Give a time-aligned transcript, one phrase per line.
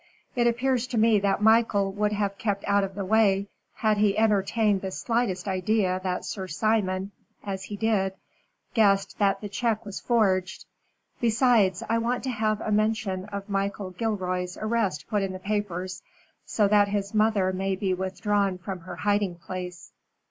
[0.35, 4.17] "It appears to me that Michael would have kept out of the way had he
[4.17, 7.11] entertained the slightest idea that Sir Simon
[7.43, 8.15] as he did
[8.73, 10.65] guessed that the check was forged.
[11.19, 16.01] Besides, I want to have a mention of Michael Gilroy's arrest put in the papers,
[16.47, 19.91] so that his mother may be withdrawn from her hiding place."